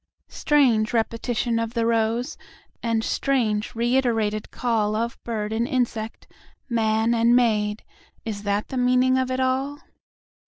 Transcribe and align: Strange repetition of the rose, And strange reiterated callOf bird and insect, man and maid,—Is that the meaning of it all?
Strange 0.29 0.93
repetition 0.93 1.59
of 1.59 1.75
the 1.75 1.85
rose, 1.85 2.35
And 2.81 3.03
strange 3.03 3.75
reiterated 3.75 4.47
callOf 4.51 5.15
bird 5.23 5.53
and 5.53 5.67
insect, 5.67 6.25
man 6.67 7.13
and 7.13 7.35
maid,—Is 7.35 8.41
that 8.41 8.69
the 8.69 8.77
meaning 8.77 9.19
of 9.19 9.29
it 9.29 9.39
all? 9.39 9.77